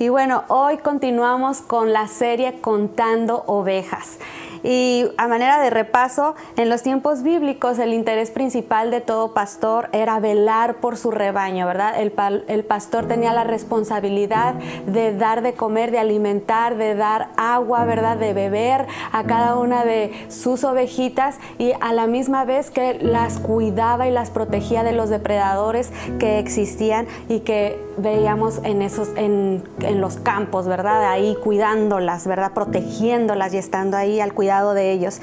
[0.00, 4.18] Y bueno, hoy continuamos con la serie Contando Ovejas.
[4.62, 9.88] Y a manera de repaso, en los tiempos bíblicos el interés principal de todo pastor
[9.92, 12.00] era velar por su rebaño, ¿verdad?
[12.00, 12.12] El,
[12.46, 14.54] el, pastor tenía la responsabilidad
[14.86, 18.18] de dar de comer, de alimentar, de dar agua, ¿verdad?
[18.18, 23.40] De beber a cada una de sus ovejitas y a la misma vez que las
[23.40, 25.90] cuidaba y las protegía de los depredadores
[26.20, 31.10] que existían y que veíamos en esos en, en los campos, ¿verdad?
[31.10, 32.52] Ahí cuidándolas, ¿verdad?
[32.52, 35.20] Protegiéndolas y estando ahí al cuidado de ellos.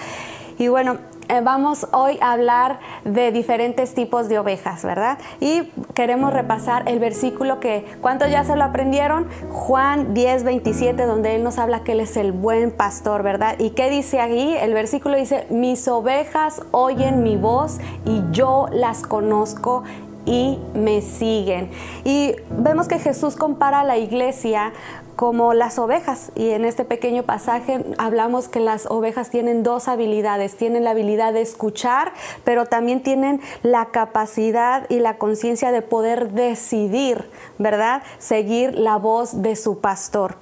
[0.57, 0.97] Y bueno,
[1.27, 5.17] eh, vamos hoy a hablar de diferentes tipos de ovejas, ¿verdad?
[5.39, 9.27] Y queremos repasar el versículo que, ¿cuántos ya se lo aprendieron?
[9.49, 13.55] Juan 10, 27, donde Él nos habla que Él es el buen pastor, ¿verdad?
[13.57, 14.55] ¿Y qué dice ahí?
[14.55, 19.83] El versículo dice, mis ovejas oyen mi voz y yo las conozco
[20.25, 21.69] y me siguen.
[22.03, 24.73] Y vemos que Jesús compara a la iglesia
[25.15, 26.31] como las ovejas.
[26.35, 30.57] Y en este pequeño pasaje hablamos que las ovejas tienen dos habilidades.
[30.57, 36.31] Tienen la habilidad de escuchar, pero también tienen la capacidad y la conciencia de poder
[36.31, 38.03] decidir, ¿verdad?
[38.19, 40.35] Seguir la voz de su pastor.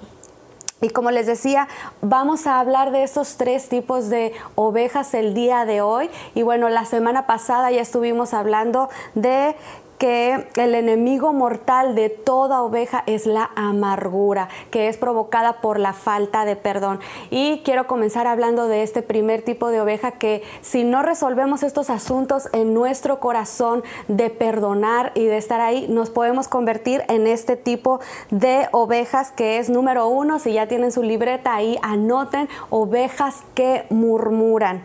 [0.84, 1.70] Y como les decía,
[2.02, 6.10] vamos a hablar de esos tres tipos de ovejas el día de hoy.
[6.36, 9.56] Y bueno, la semana pasada ya estuvimos hablando de
[9.98, 15.94] que el enemigo mortal de toda oveja es la amargura, que es provocada por la
[15.94, 17.00] falta de perdón.
[17.30, 21.90] Y quiero comenzar hablando de este primer tipo de oveja que si no resolvemos estos
[21.90, 27.56] asuntos en nuestro corazón de perdonar y de estar ahí, nos podemos convertir en este
[27.56, 30.40] tipo de ovejas que es número uno.
[30.40, 34.84] Si ya tienen su libreta ahí, anoten ovejas que murmuran.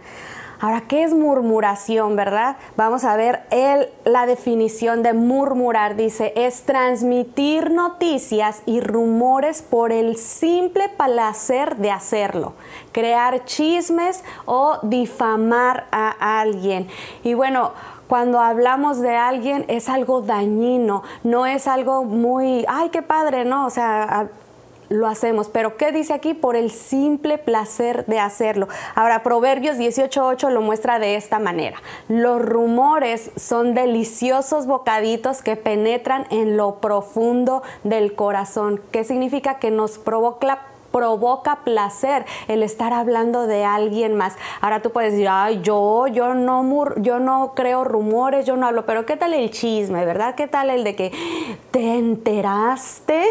[0.61, 2.57] Ahora, ¿qué es murmuración, verdad?
[2.77, 5.95] Vamos a ver el, la definición de murmurar.
[5.95, 12.55] Dice, es transmitir noticias y rumores por el simple placer de hacerlo,
[12.91, 16.89] crear chismes o difamar a alguien.
[17.23, 17.73] Y bueno,
[18.09, 23.67] cuando hablamos de alguien es algo dañino, no es algo muy, ay, qué padre, ¿no?
[23.67, 24.29] O sea,
[24.89, 25.49] lo hacemos.
[25.49, 26.35] Pero ¿qué dice aquí?
[26.35, 28.69] Por el simple placer de hacerlo.
[28.95, 31.79] Ahora, Proverbios 18.8 lo muestra de esta manera.
[32.09, 38.81] Los rumores son deliciosos bocaditos que penetran en lo profundo del corazón.
[38.91, 39.59] ¿Qué significa?
[39.59, 44.35] Que nos provoca provoca placer el estar hablando de alguien más.
[44.61, 48.87] Ahora tú puedes decir, ay, yo, yo no, yo no creo rumores, yo no hablo,
[48.87, 50.35] pero ¿qué tal el chisme, verdad?
[50.35, 51.13] ¿Qué tal el de que
[51.71, 53.25] te enteraste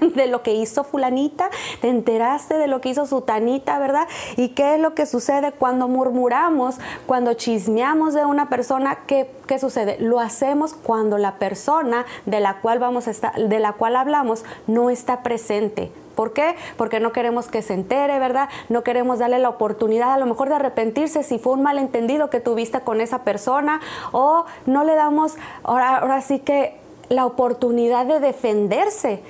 [0.14, 1.50] de lo que hizo fulanita?
[1.80, 4.06] ¿Te enteraste de lo que hizo sutanita, verdad?
[4.36, 8.98] ¿Y qué es lo que sucede cuando murmuramos, cuando chismeamos de una persona?
[9.06, 9.96] ¿Qué, qué sucede?
[9.98, 14.44] Lo hacemos cuando la persona de la cual vamos a estar, de la cual hablamos
[14.66, 16.56] no está presente ¿Por qué?
[16.76, 18.48] Porque no queremos que se entere, ¿verdad?
[18.68, 22.40] No queremos darle la oportunidad a lo mejor de arrepentirse si fue un malentendido que
[22.40, 23.80] tuviste con esa persona
[24.10, 26.76] o no le damos ahora, ahora sí que
[27.08, 29.22] la oportunidad de defenderse.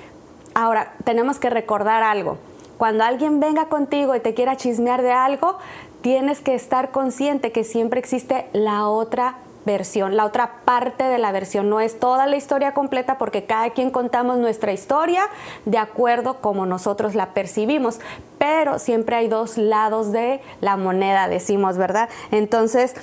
[0.55, 2.39] Ahora, tenemos que recordar algo.
[2.79, 5.59] Cuando alguien venga contigo y te quiera chismear de algo,
[6.01, 9.35] tienes que estar consciente que siempre existe la otra
[9.65, 11.69] versión, la otra parte de la versión.
[11.69, 15.23] No es toda la historia completa porque cada quien contamos nuestra historia
[15.65, 17.99] de acuerdo como nosotros la percibimos,
[18.37, 22.09] pero siempre hay dos lados de la moneda, decimos, ¿verdad?
[22.31, 22.95] Entonces,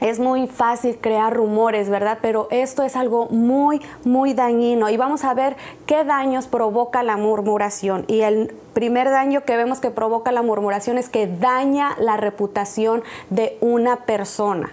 [0.00, 2.18] es muy fácil crear rumores, ¿verdad?
[2.22, 4.88] Pero esto es algo muy, muy dañino.
[4.88, 5.56] Y vamos a ver
[5.86, 8.04] qué daños provoca la murmuración.
[8.08, 13.02] Y el primer daño que vemos que provoca la murmuración es que daña la reputación
[13.28, 14.70] de una persona.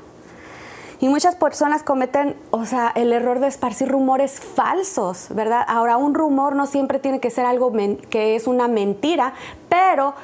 [1.00, 5.64] Y muchas personas cometen, o sea, el error de esparcir rumores falsos, ¿verdad?
[5.68, 7.72] Ahora, un rumor no siempre tiene que ser algo
[8.10, 9.34] que es una mentira,
[9.70, 10.16] pero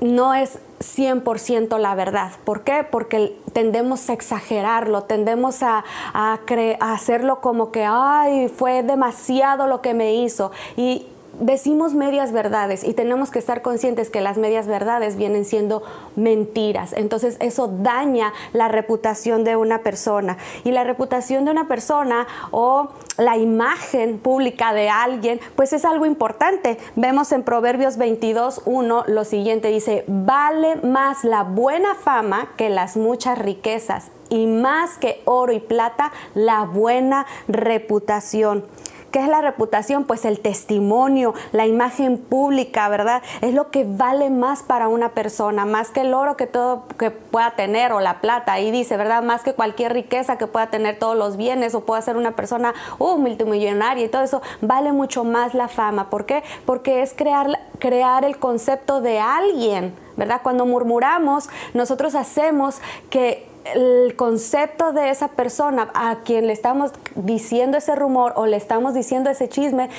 [0.00, 2.32] no es 100% la verdad.
[2.44, 2.86] ¿Por qué?
[2.88, 6.38] Porque tendemos a exagerarlo, tendemos a, a,
[6.80, 10.50] a hacerlo como que, ay, fue demasiado lo que me hizo.
[10.76, 11.06] Y
[11.40, 15.82] decimos medias verdades y tenemos que estar conscientes que las medias verdades vienen siendo
[16.16, 16.92] mentiras.
[16.92, 20.36] Entonces eso daña la reputación de una persona.
[20.64, 26.06] Y la reputación de una persona o la imagen pública de alguien, pues es algo
[26.06, 26.78] importante.
[26.96, 33.38] Vemos en Proverbios 22.1 lo siguiente, dice, vale más la buena fama que las muchas
[33.38, 38.64] riquezas y más que oro y plata, la buena reputación.
[39.10, 40.04] ¿Qué es la reputación?
[40.04, 43.22] Pues el testimonio, la imagen pública, ¿verdad?
[43.40, 47.10] Es lo que vale más para una persona, más que el oro que todo que
[47.10, 48.52] pueda tener o la plata.
[48.52, 49.22] Ahí dice, ¿verdad?
[49.22, 52.74] Más que cualquier riqueza que pueda tener todos los bienes o pueda ser una persona
[52.98, 56.10] uh, multimillonaria y todo eso, vale mucho más la fama.
[56.10, 56.42] ¿Por qué?
[56.66, 60.40] Porque es crear, crear el concepto de alguien, ¿verdad?
[60.42, 67.78] Cuando murmuramos, nosotros hacemos que el concepto de esa persona a quien le estamos diciendo
[67.78, 69.90] ese rumor o le estamos diciendo ese chisme,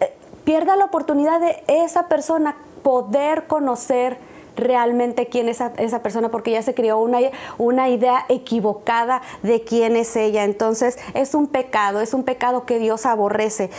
[0.00, 0.12] eh,
[0.44, 4.18] pierda la oportunidad de esa persona poder conocer
[4.56, 7.18] realmente quién es esa, persona porque ya se creó una,
[7.58, 10.44] una idea equivocada de quién es ella.
[10.44, 13.70] Entonces es un pecado, es un pecado que Dios aborrece.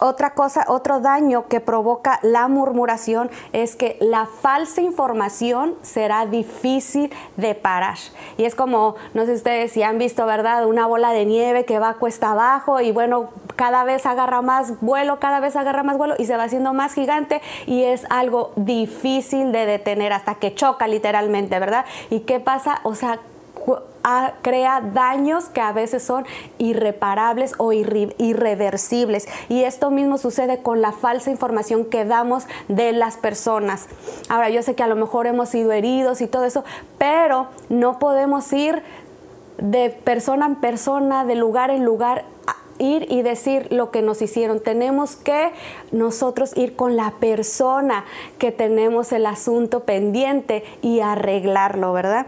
[0.00, 7.12] Otra cosa, otro daño que provoca la murmuración es que la falsa información será difícil
[7.36, 7.98] de parar.
[8.38, 10.66] Y es como, no sé ustedes si han visto, ¿verdad?
[10.66, 15.20] Una bola de nieve que va cuesta abajo y bueno, cada vez agarra más vuelo,
[15.20, 19.52] cada vez agarra más vuelo y se va haciendo más gigante y es algo difícil
[19.52, 21.84] de detener hasta que choca literalmente, ¿verdad?
[22.08, 22.80] ¿Y qué pasa?
[22.84, 23.20] O sea,
[24.42, 26.24] crea daños que a veces son
[26.58, 29.28] irreparables o irreversibles.
[29.48, 33.86] Y esto mismo sucede con la falsa información que damos de las personas.
[34.28, 36.64] Ahora, yo sé que a lo mejor hemos sido heridos y todo eso,
[36.98, 38.82] pero no podemos ir
[39.58, 42.24] de persona en persona, de lugar en lugar
[42.78, 44.58] ir y decir lo que nos hicieron.
[44.60, 45.52] Tenemos que
[45.92, 48.04] nosotros ir con la persona
[48.38, 52.26] que tenemos el asunto pendiente y arreglarlo, ¿verdad?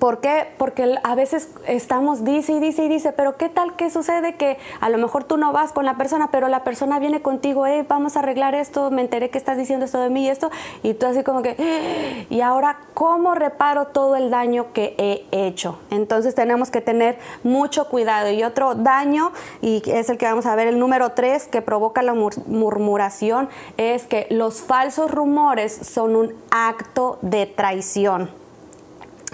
[0.00, 0.48] ¿Por qué?
[0.58, 4.58] Porque a veces estamos, dice y dice y dice, pero ¿qué tal que sucede que
[4.80, 7.86] a lo mejor tú no vas con la persona, pero la persona viene contigo, hey,
[7.88, 10.50] vamos a arreglar esto, me enteré que estás diciendo esto de mí y esto,
[10.82, 15.46] y tú así como que, ah, y ahora, ¿cómo reparo todo el daño que he
[15.46, 15.78] hecho?
[15.92, 18.28] Entonces tenemos que tener mucho cuidado.
[18.30, 19.30] Y otro daño,
[19.62, 24.04] y es el que vamos a ver, el número tres, que provoca la murmuración, es
[24.06, 28.45] que los falsos rumores son un acto de traición.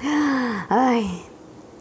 [0.05, 1.25] Ay,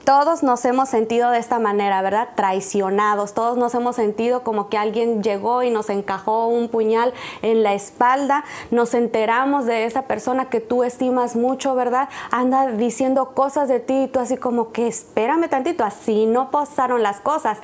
[0.03, 2.29] todos nos hemos sentido de esta manera, ¿verdad?
[2.35, 3.33] Traicionados.
[3.33, 7.73] Todos nos hemos sentido como que alguien llegó y nos encajó un puñal en la
[7.73, 8.43] espalda.
[8.71, 12.09] Nos enteramos de esa persona que tú estimas mucho, ¿verdad?
[12.31, 17.03] Anda diciendo cosas de ti y tú así como que espérame tantito, así no pasaron
[17.03, 17.59] las cosas.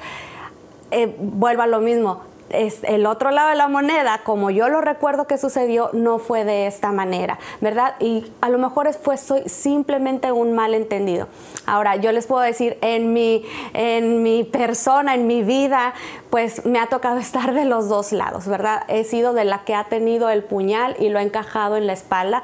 [0.91, 4.81] Eh, vuelvo a lo mismo, es el otro lado de la moneda, como yo lo
[4.81, 7.95] recuerdo que sucedió, no fue de esta manera, ¿verdad?
[7.99, 11.27] Y a lo mejor fue simplemente un malentendido.
[11.65, 15.93] Ahora, yo les puedo decir, en mi, en mi persona, en mi vida,
[16.29, 18.83] pues me ha tocado estar de los dos lados, ¿verdad?
[18.87, 21.93] He sido de la que ha tenido el puñal y lo ha encajado en la
[21.93, 22.43] espalda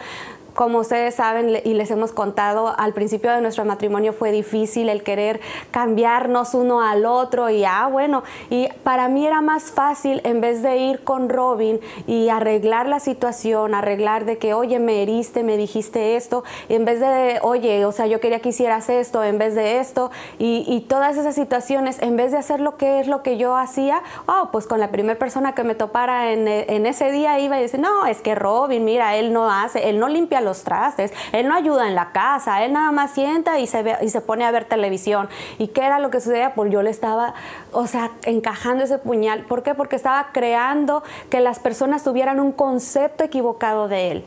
[0.53, 5.03] como ustedes saben y les hemos contado, al principio de nuestro matrimonio fue difícil el
[5.03, 5.39] querer
[5.71, 10.61] cambiarnos uno al otro y ah, bueno, y para mí era más fácil en vez
[10.61, 15.57] de ir con Robin y arreglar la situación, arreglar de que, oye, me heriste, me
[15.57, 19.55] dijiste esto, en vez de, oye, o sea, yo quería que hicieras esto, en vez
[19.55, 23.37] de esto, y, todas esas situaciones, en vez de hacer lo que es lo que
[23.37, 27.39] yo hacía, oh, pues con la primera persona que me topara en, en ese día
[27.39, 30.63] iba y decía, no, es que Robin, mira, él no hace, él no limpia los
[30.63, 34.09] trastes, él no ayuda en la casa, él nada más sienta y se, ve, y
[34.09, 35.29] se pone a ver televisión.
[35.57, 36.53] ¿Y qué era lo que sucedía?
[36.53, 37.33] Pues yo le estaba,
[37.71, 39.45] o sea, encajando ese puñal.
[39.45, 39.73] ¿Por qué?
[39.73, 44.25] Porque estaba creando que las personas tuvieran un concepto equivocado de él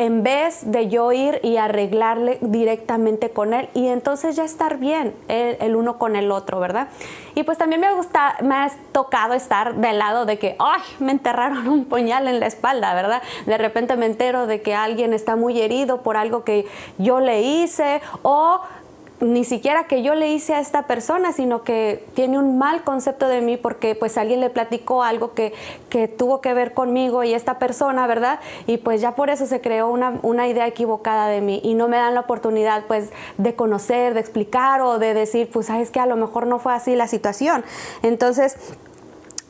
[0.00, 5.14] en vez de yo ir y arreglarle directamente con él y entonces ya estar bien
[5.28, 6.88] el, uno con el otro, ¿verdad?
[7.34, 11.12] Y pues también me gusta, me ha tocado estar del lado de que, ay, me
[11.12, 13.20] enterraron un puñal en la espalda, ¿verdad?
[13.44, 16.66] De repente me entero de que alguien está muy herido por algo que
[16.96, 18.62] yo le hice o
[19.20, 23.28] ni siquiera que yo le hice a esta persona, sino que tiene un mal concepto
[23.28, 25.52] de mí porque pues alguien le platicó algo que,
[25.90, 28.40] que tuvo que ver conmigo y esta persona, ¿verdad?
[28.66, 31.86] Y pues ya por eso se creó una, una, idea equivocada de mí y no
[31.86, 36.00] me dan la oportunidad pues de conocer, de explicar o de decir, pues sabes que
[36.00, 37.62] a lo mejor no fue así la situación.
[38.02, 38.56] Entonces,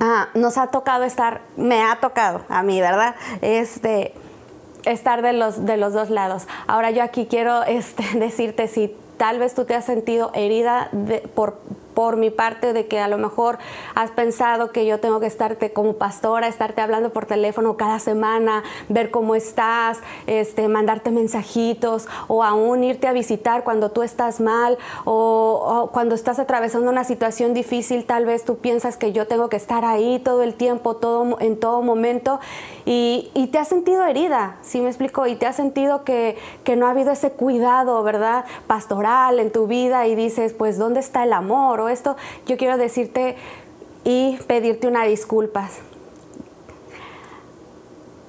[0.01, 3.15] ah, nos ha tocado estar, me ha tocado a mí, ¿verdad?
[3.41, 4.15] Este
[4.85, 6.47] estar de los, de los dos lados.
[6.67, 10.91] Ahora yo aquí quiero este, decirte si tal vez tú te has sentido herida
[11.35, 11.61] por,
[11.95, 13.59] por mi parte de que a lo mejor
[13.95, 18.63] has pensado que yo tengo que estarte como pastora, estarte hablando por teléfono cada semana,
[18.89, 24.79] ver cómo estás, este, mandarte mensajitos o aún irte a visitar cuando tú estás mal
[25.05, 29.57] o, cuando estás atravesando una situación difícil, tal vez tú piensas que yo tengo que
[29.57, 32.41] estar ahí todo el tiempo, todo, en todo momento
[32.85, 35.27] y, y te has sentido herida, ¿sí me explico?
[35.27, 38.45] Y te has sentido que, que no ha habido ese cuidado, ¿verdad?
[38.67, 41.80] Pastoral en tu vida y dices, pues, ¿dónde está el amor?
[41.89, 43.37] Esto, yo quiero decirte
[44.05, 45.81] y pedirte una disculpas.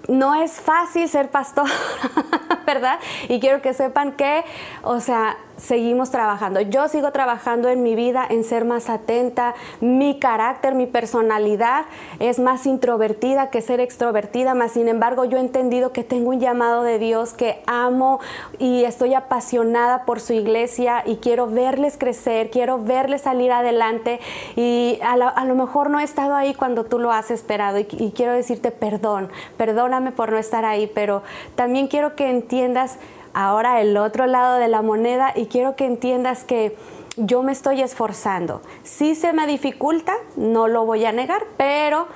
[0.08, 1.68] No es fácil ser pastor,
[2.66, 3.00] ¿verdad?
[3.30, 4.44] Y quiero que sepan que,
[4.84, 6.62] o sea, seguimos trabajando.
[6.62, 9.54] Yo sigo trabajando en mi vida en ser más atenta.
[9.80, 11.86] Mi carácter, mi personalidad
[12.20, 16.40] es más introvertida que ser extrovertida, más sin embargo yo he entendido que tengo un
[16.40, 18.20] llamado de Dios que amo
[18.58, 24.20] y estoy apasionada por su iglesia y quiero verles crecer, quiero verles salir adelante
[24.56, 28.34] y a, lo mejor no he estado ahí cuando tú lo has esperado y quiero
[28.34, 31.24] decirte perdón, perdóname por no estar ahí, pero
[31.56, 32.98] también quiero que entiendas
[33.34, 36.76] ahora el otro lado de la moneda y quiero que entiendas que
[37.18, 38.62] yo me estoy esforzando.
[38.84, 42.08] Si se me dificulta, no lo voy a negar, pero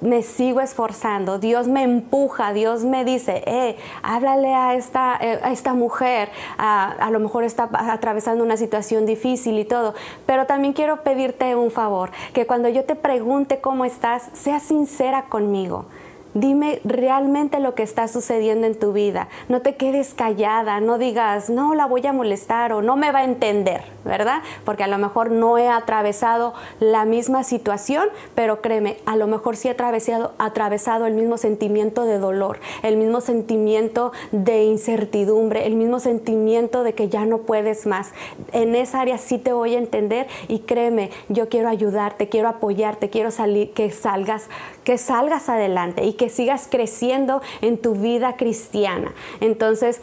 [0.00, 5.50] me sigo esforzando, Dios me empuja, Dios me dice, eh, háblale a esta, eh, a
[5.50, 6.28] esta mujer,
[6.58, 9.94] a, a, lo mejor está atravesando una situación difícil y todo,
[10.26, 15.24] pero también quiero pedirte un favor, que cuando yo te pregunte cómo estás, seas sincera
[15.30, 15.86] conmigo.
[16.34, 19.28] Dime realmente lo que está sucediendo en tu vida.
[19.48, 23.20] No te quedes callada, no digas, no la voy a molestar o no me va
[23.20, 24.42] a entender, ¿verdad?
[24.64, 29.56] Porque a lo mejor no he atravesado la misma situación, pero créeme, a lo mejor
[29.56, 36.00] sí he atravesado, el mismo sentimiento de dolor, el mismo sentimiento de incertidumbre, el mismo
[36.00, 38.12] sentimiento de que ya no puedes más.
[38.52, 43.08] En esa área sí te voy a entender y créeme, yo quiero ayudarte, quiero apoyarte,
[43.08, 44.48] quiero salir, que salgas,
[44.84, 49.12] que salgas adelante y que sigas creciendo en tu vida cristiana.
[49.40, 50.00] Entonces,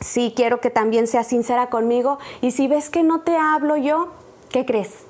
[0.00, 4.08] sí quiero que también seas sincera conmigo y si ves que no te hablo yo,
[4.50, 5.06] ¿qué crees?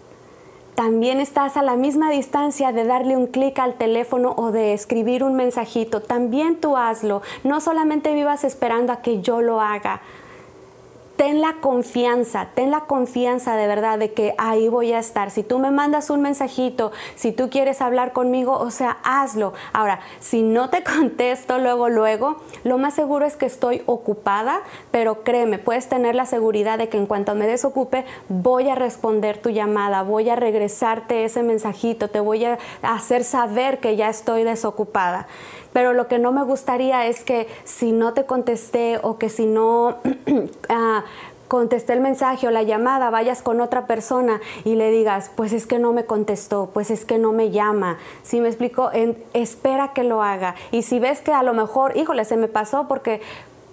[0.75, 5.23] También estás a la misma distancia de darle un clic al teléfono o de escribir
[5.23, 6.01] un mensajito.
[6.01, 7.23] También tú hazlo.
[7.45, 10.01] No solamente vivas esperando a que yo lo haga
[11.16, 15.30] ten la confianza, ten la confianza de verdad de que ahí voy a estar.
[15.30, 19.52] Si tú me mandas un mensajito, si tú quieres hablar conmigo, o sea, hazlo.
[19.73, 25.23] Ahora, si no te contesto luego, luego, lo más seguro es que estoy ocupada, pero
[25.23, 29.50] créeme, puedes tener la seguridad de que en cuanto me desocupe, voy a responder tu
[29.50, 35.26] llamada, voy a regresarte ese mensajito, te voy a hacer saber que ya estoy desocupada
[35.75, 39.45] pero lo que no me gustaría es que si no te contesté o que si
[39.45, 39.97] no
[40.71, 41.04] ah,
[41.49, 45.66] contesté el mensaje o la llamada, vayas con otra persona y le digas, pues es
[45.66, 47.99] que no me contestó, pues es que no me llama.
[48.23, 48.90] Si me explico,
[49.33, 50.54] espera que lo haga.
[50.71, 53.21] Y si ves que a lo mejor, híjole, se me pasó porque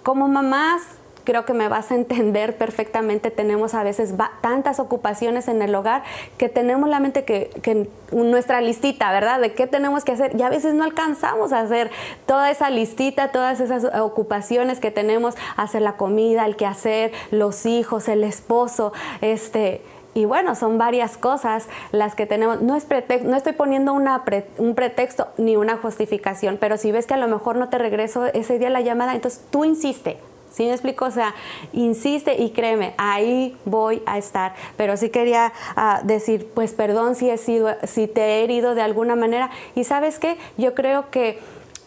[0.02, 0.82] como mamás
[1.24, 3.30] creo que me vas a entender perfectamente.
[3.30, 6.02] Tenemos a veces tantas ocupaciones en el hogar
[6.38, 9.40] que tenemos la mente que, que, nuestra listita, ¿verdad?
[9.40, 11.90] De qué tenemos que hacer y a veces no alcanzamos a hacer
[12.26, 18.08] toda esa listita, todas esas ocupaciones que tenemos, hacer la comida, el quehacer, los hijos,
[18.08, 19.82] el esposo, este...
[20.14, 22.60] Y bueno, son varias cosas las que tenemos.
[22.60, 22.86] No, es
[23.24, 24.22] no estoy poniendo una
[24.58, 28.26] un pretexto ni una justificación, pero si ves que a lo mejor no te regreso
[28.26, 30.18] ese día la llamada, entonces tú insiste,
[30.52, 31.06] ¿Sí me explico?
[31.06, 31.34] O sea,
[31.72, 34.54] insiste y créeme, ahí voy a estar.
[34.76, 38.82] Pero sí quería ah, decir, pues perdón si he sido, si te he herido de
[38.82, 39.50] alguna manera.
[39.74, 41.38] Y sabes qué, yo creo que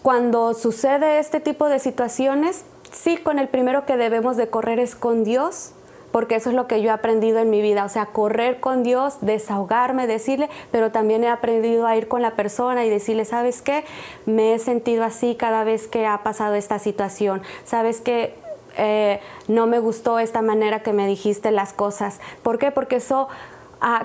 [0.02, 4.96] cuando sucede este tipo de situaciones, sí, con el primero que debemos de correr es
[4.96, 5.72] con Dios,
[6.12, 8.84] porque eso es lo que yo he aprendido en mi vida, o sea, correr con
[8.84, 13.62] Dios, desahogarme, decirle, pero también he aprendido a ir con la persona y decirle, ¿sabes
[13.62, 13.84] qué?
[14.26, 18.45] Me he sentido así cada vez que ha pasado esta situación, ¿sabes qué?
[18.78, 22.20] Eh, no me gustó esta manera que me dijiste las cosas.
[22.44, 22.72] ¿Por qué?
[22.72, 23.28] Porque eso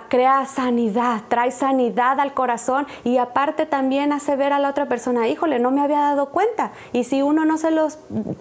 [0.09, 5.29] crea sanidad, trae sanidad al corazón y aparte también hace ver a la otra persona,
[5.29, 6.73] híjole, no me había dado cuenta.
[6.93, 7.99] Y si uno no se los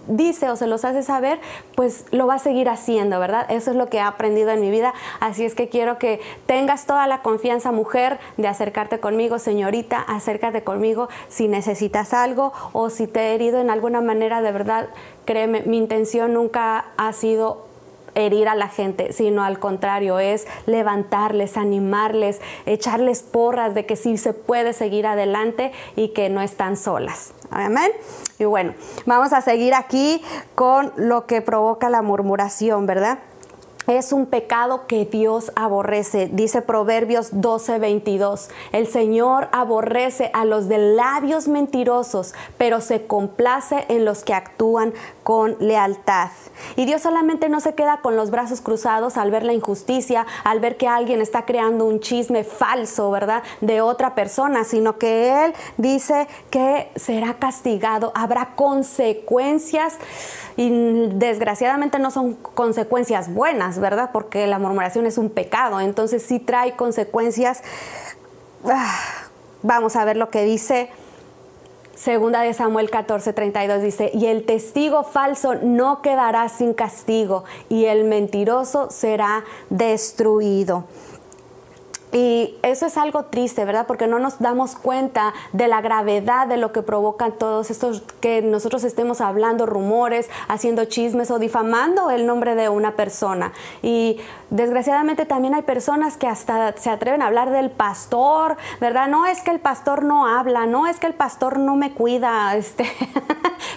[0.08, 1.40] dice o se los hace saber,
[1.76, 3.46] pues lo va a seguir haciendo, ¿verdad?
[3.50, 4.94] Eso es lo que he aprendido en mi vida.
[5.20, 10.64] Así es que quiero que tengas toda la confianza, mujer, de acercarte conmigo, señorita, acércate
[10.64, 14.90] conmigo si necesitas algo o si te he herido en alguna manera, de verdad,
[15.26, 17.69] créeme, mi intención nunca ha sido
[18.16, 24.18] herir a la gente, sino al contrario, es levantarles, animarles, echarles porras de que sí
[24.18, 27.34] se puede seguir adelante y que no están solas.
[27.52, 27.92] Amén.
[28.38, 28.74] Y bueno,
[29.06, 30.22] vamos a seguir aquí
[30.56, 33.20] con lo que provoca la murmuración, ¿verdad?
[33.98, 36.30] es un pecado que Dios aborrece.
[36.32, 38.50] Dice Proverbios 12, 22.
[38.72, 44.94] El Señor aborrece a los de labios mentirosos, pero se complace en los que actúan
[45.24, 46.30] con lealtad.
[46.76, 50.60] Y Dios solamente no se queda con los brazos cruzados al ver la injusticia, al
[50.60, 53.44] ver que alguien está creando un chisme falso, ¿verdad?
[53.62, 59.98] De otra persona, sino que Él dice que será castigado, habrá consecuencias
[60.56, 60.70] y
[61.14, 64.12] desgraciadamente no son consecuencias buenas, ¿verdad?
[64.12, 67.64] Porque la murmuración es un pecado, entonces sí trae consecuencias
[68.66, 69.00] ah,
[69.62, 70.90] vamos a ver lo que dice
[72.00, 77.86] Segunda de Samuel 14, 32 dice, y el testigo falso no quedará sin castigo, y
[77.86, 80.86] el mentiroso será destruido.
[82.12, 83.86] Y eso es algo triste, ¿verdad?
[83.86, 88.42] Porque no nos damos cuenta de la gravedad de lo que provocan todos estos que
[88.42, 93.54] nosotros estemos hablando rumores, haciendo chismes o difamando el nombre de una persona.
[93.84, 94.18] Y
[94.50, 99.08] desgraciadamente también hay personas que hasta se atreven a hablar del pastor, ¿verdad?
[99.08, 102.56] No es que el pastor no habla, no es que el pastor no me cuida,
[102.58, 102.92] este.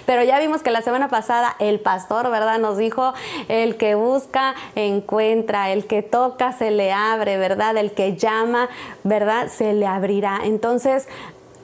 [0.07, 2.59] Pero ya vimos que la semana pasada el pastor, ¿verdad?
[2.59, 3.13] Nos dijo,
[3.49, 7.77] el que busca, encuentra, el que toca, se le abre, ¿verdad?
[7.77, 8.69] El que llama,
[9.05, 9.49] ¿verdad?
[9.49, 10.41] Se le abrirá.
[10.45, 11.09] Entonces,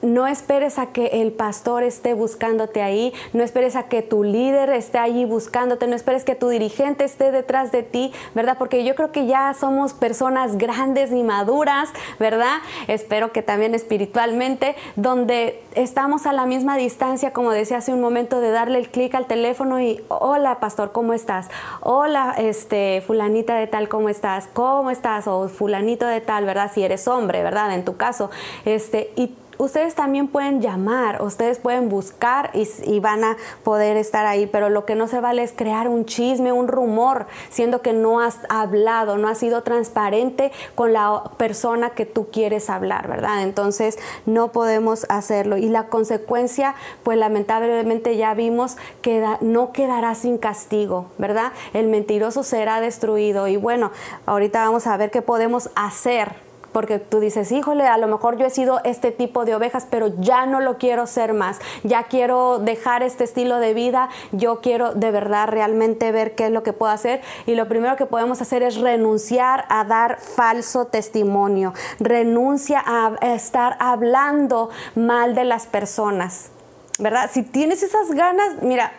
[0.01, 4.69] no esperes a que el pastor esté buscándote ahí, no esperes a que tu líder
[4.69, 8.57] esté allí buscándote, no esperes que tu dirigente esté detrás de ti, ¿verdad?
[8.57, 11.89] Porque yo creo que ya somos personas grandes y maduras,
[12.19, 12.57] ¿verdad?
[12.87, 18.39] Espero que también espiritualmente, donde estamos a la misma distancia, como decía hace un momento,
[18.39, 21.49] de darle el clic al teléfono y, hola pastor, ¿cómo estás?
[21.81, 24.47] Hola, este, fulanita de tal, ¿cómo estás?
[24.53, 25.27] ¿Cómo estás?
[25.27, 26.71] O fulanito de tal, ¿verdad?
[26.73, 27.73] Si eres hombre, ¿verdad?
[27.73, 28.29] En tu caso,
[28.65, 34.47] este, y ustedes también pueden llamar, ustedes pueden buscar y, van a poder estar ahí,
[34.47, 38.21] pero lo que no se vale es crear un chisme, un rumor, siendo que no
[38.21, 43.43] has hablado, no has sido transparente con la persona que tú quieres hablar, ¿verdad?
[43.43, 50.37] Entonces no podemos hacerlo y la consecuencia, pues lamentablemente ya vimos que no quedará sin
[50.37, 51.51] castigo, ¿verdad?
[51.73, 53.91] El mentiroso será destruido y bueno,
[54.25, 58.45] ahorita vamos a ver qué podemos hacer porque tú dices, híjole, a lo mejor yo
[58.45, 62.59] he sido este tipo de ovejas, pero ya no lo quiero ser más, ya quiero
[62.59, 66.73] dejar este estilo de vida, yo quiero de verdad realmente ver qué es lo que
[66.73, 72.83] puedo hacer y lo primero que podemos hacer es renunciar a dar falso testimonio, renuncia
[72.85, 76.51] a estar hablando mal de las personas.
[76.99, 77.29] ¿Verdad?
[77.31, 78.91] Si tienes esas ganas, mira,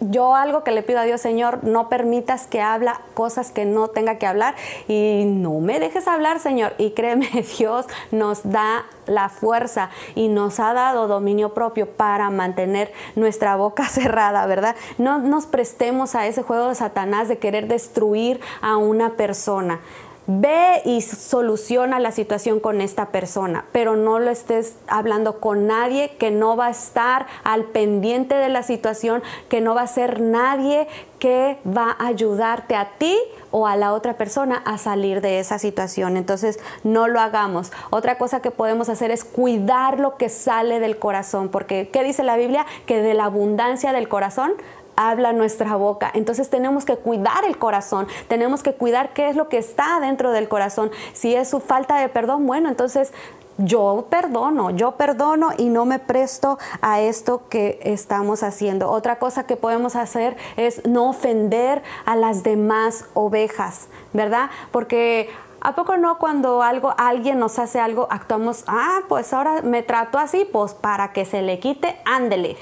[0.00, 3.88] yo algo que le pido a Dios, Señor, no permitas que habla cosas que no
[3.88, 4.54] tenga que hablar
[4.88, 6.74] y no me dejes hablar, Señor.
[6.78, 12.92] Y créeme, Dios nos da la fuerza y nos ha dado dominio propio para mantener
[13.14, 14.76] nuestra boca cerrada, ¿verdad?
[14.98, 19.80] No nos prestemos a ese juego de Satanás de querer destruir a una persona.
[20.28, 26.16] Ve y soluciona la situación con esta persona, pero no lo estés hablando con nadie
[26.18, 30.20] que no va a estar al pendiente de la situación, que no va a ser
[30.20, 33.16] nadie que va a ayudarte a ti
[33.50, 36.16] o a la otra persona a salir de esa situación.
[36.16, 37.72] Entonces, no lo hagamos.
[37.90, 42.22] Otra cosa que podemos hacer es cuidar lo que sale del corazón, porque ¿qué dice
[42.22, 42.66] la Biblia?
[42.86, 44.52] Que de la abundancia del corazón
[44.96, 46.10] habla nuestra boca.
[46.14, 50.32] Entonces tenemos que cuidar el corazón, tenemos que cuidar qué es lo que está dentro
[50.32, 50.90] del corazón.
[51.12, 53.12] Si es su falta de perdón, bueno, entonces
[53.58, 58.90] yo perdono, yo perdono y no me presto a esto que estamos haciendo.
[58.90, 64.50] Otra cosa que podemos hacer es no ofender a las demás ovejas, ¿verdad?
[64.72, 65.30] Porque
[65.66, 70.16] ¿A poco no cuando algo, alguien nos hace algo, actuamos, ah, pues ahora me trato
[70.16, 72.56] así, pues para que se le quite, ándele.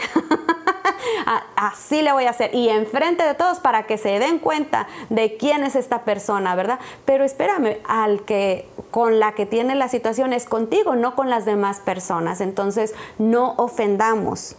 [1.55, 2.55] así le voy a hacer.
[2.55, 6.79] Y enfrente de todos para que se den cuenta de quién es esta persona, ¿verdad?
[7.05, 11.45] Pero espérame, al que con la que tiene la situación es contigo, no con las
[11.45, 12.41] demás personas.
[12.41, 14.57] Entonces, no ofendamos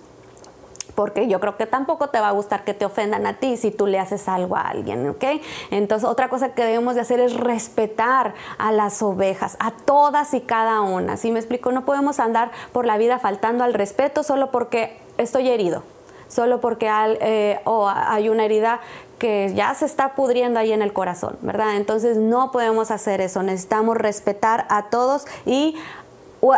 [0.95, 3.69] porque yo creo que tampoco te va a gustar que te ofendan a ti si
[3.69, 5.23] tú le haces algo a alguien, ¿ok?
[5.71, 10.41] Entonces, otra cosa que debemos de hacer es respetar a las ovejas, a todas y
[10.41, 11.17] cada una.
[11.17, 11.71] ¿Sí me explico?
[11.71, 15.83] No podemos andar por la vida faltando al respeto solo porque estoy herido
[16.27, 16.89] solo porque
[17.21, 18.79] eh, hay una herida
[19.19, 21.77] que ya se está pudriendo ahí en el corazón, ¿verdad?
[21.77, 25.75] Entonces no podemos hacer eso, necesitamos respetar a todos y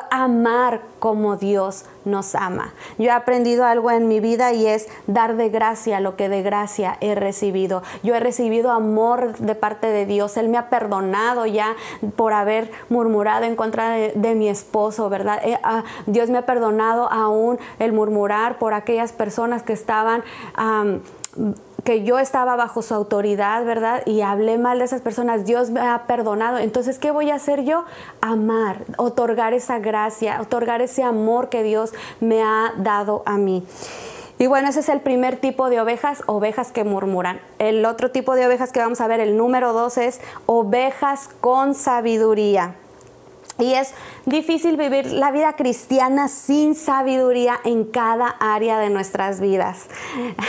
[0.09, 2.73] amar como Dios nos ama.
[2.97, 6.41] Yo he aprendido algo en mi vida y es dar de gracia lo que de
[6.41, 7.83] gracia he recibido.
[8.03, 10.37] Yo he recibido amor de parte de Dios.
[10.37, 11.75] Él me ha perdonado ya
[12.15, 15.39] por haber murmurado en contra de, mi esposo, ¿verdad?
[15.43, 20.23] Eh, ah, Dios me ha perdonado aún el murmurar por aquellas personas que estaban
[21.87, 24.03] que yo estaba bajo su autoridad, ¿verdad?
[24.05, 26.57] Y hablé mal de esas personas, Dios me ha perdonado.
[26.57, 27.85] Entonces, ¿qué voy a hacer yo?
[28.19, 33.65] Amar, otorgar esa gracia, otorgar ese amor que Dios me ha dado a mí.
[34.37, 37.39] Y bueno, ese es el primer tipo de ovejas, ovejas que murmuran.
[37.57, 41.73] El otro tipo de ovejas que vamos a ver, el número dos es ovejas con
[41.73, 42.75] sabiduría.
[43.59, 43.93] Y es
[44.25, 49.87] difícil vivir la vida cristiana sin sabiduría en cada área de nuestras vidas.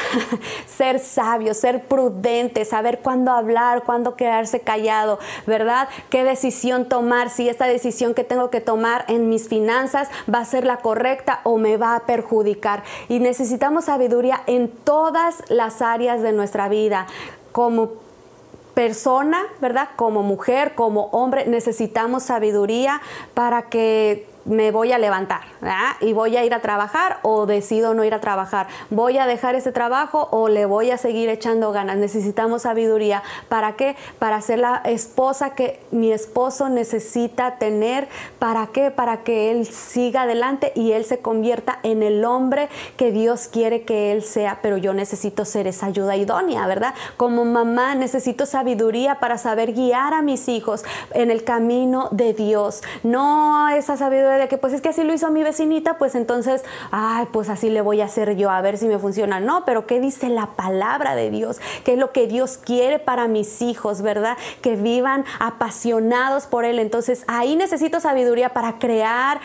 [0.66, 5.88] ser sabio, ser prudente, saber cuándo hablar, cuándo quedarse callado, ¿verdad?
[6.10, 7.30] ¿Qué decisión tomar?
[7.30, 11.40] Si esta decisión que tengo que tomar en mis finanzas va a ser la correcta
[11.44, 12.82] o me va a perjudicar.
[13.08, 17.06] Y necesitamos sabiduría en todas las áreas de nuestra vida,
[17.52, 18.07] como
[18.78, 19.88] persona, ¿verdad?
[19.96, 23.00] Como mujer, como hombre, necesitamos sabiduría
[23.34, 25.42] para que me voy a levantar
[26.00, 28.66] y voy a ir a trabajar o decido no ir a trabajar.
[28.90, 31.96] Voy a dejar ese trabajo o le voy a seguir echando ganas.
[31.96, 33.22] Necesitamos sabiduría.
[33.48, 33.96] ¿Para qué?
[34.18, 38.08] Para ser la esposa que mi esposo necesita tener.
[38.38, 38.90] ¿Para qué?
[38.90, 43.82] Para que él siga adelante y él se convierta en el hombre que Dios quiere
[43.82, 44.60] que él sea.
[44.62, 46.94] Pero yo necesito ser esa ayuda idónea, ¿verdad?
[47.16, 52.82] Como mamá necesito sabiduría para saber guiar a mis hijos en el camino de Dios.
[53.02, 56.64] No esa sabiduría de que pues es que así lo hizo mi vecinita, pues entonces,
[56.90, 59.40] ay, pues así le voy a hacer yo a ver si me funciona.
[59.40, 61.60] No, pero ¿qué dice la palabra de Dios?
[61.84, 64.36] ¿Qué es lo que Dios quiere para mis hijos, verdad?
[64.62, 66.78] Que vivan apasionados por Él.
[66.78, 69.40] Entonces ahí necesito sabiduría para crear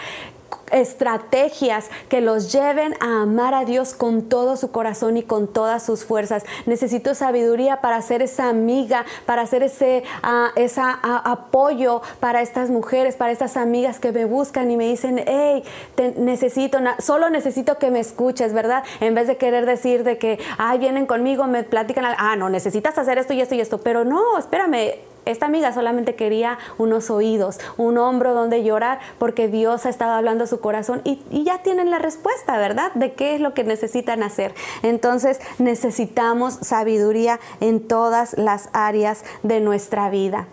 [0.71, 5.83] estrategias que los lleven a amar a Dios con todo su corazón y con todas
[5.83, 6.43] sus fuerzas.
[6.65, 12.69] Necesito sabiduría para ser esa amiga, para hacer ese uh, esa, uh, apoyo para estas
[12.69, 15.63] mujeres, para estas amigas que me buscan y me dicen, hey,
[15.95, 18.83] te necesito, solo necesito que me escuches, ¿verdad?
[18.99, 22.97] En vez de querer decir de que, ay, vienen conmigo, me platican, ah, no, necesitas
[22.97, 27.59] hacer esto y esto y esto, pero no, espérame, esta amiga solamente quería unos oídos,
[27.77, 31.89] un hombro donde llorar, porque Dios ha estado hablando a su corazón y, ya tienen
[31.89, 32.91] la respuesta, ¿verdad?
[32.93, 34.53] De qué es lo que necesitan hacer.
[34.81, 40.47] Entonces necesitamos sabiduría en todas las áreas de nuestra vida.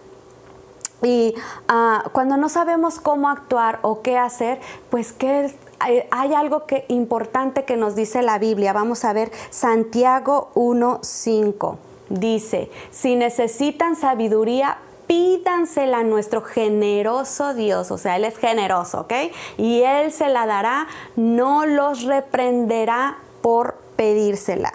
[1.03, 1.35] Y
[1.69, 7.65] ah, cuando no sabemos cómo actuar o qué hacer, pues que hay algo que, importante
[7.65, 8.73] que nos dice la Biblia.
[8.73, 17.99] Vamos a ver Santiago 1.5 dice, si necesitan sabiduría, pídansela a nuestro generoso Dios, o
[17.99, 19.13] sea, Él es generoso, ¿ok?
[19.57, 24.75] Y Él se la dará, no los reprenderá por pedírsela.